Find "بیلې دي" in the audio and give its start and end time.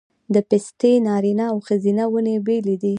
2.45-2.89